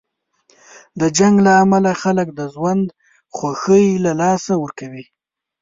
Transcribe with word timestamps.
د 0.99 1.01
جنګ 1.17 1.35
له 1.45 1.51
امله 1.63 1.91
خلک 2.01 2.27
د 2.39 2.41
ژوند 2.53 2.85
خوښۍ 3.35 3.87
له 4.05 4.11
لاسه 4.21 4.53
ورکوي. 4.63 5.03